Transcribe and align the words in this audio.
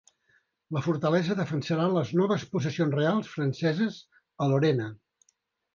La 0.77 0.81
fortalesa 0.85 1.35
defensarà 1.41 1.85
les 1.97 2.15
noves 2.23 2.47
possessions 2.55 2.99
reals 3.01 3.31
franceses 3.37 4.05
a 4.47 4.51
Lorena. 4.55 4.91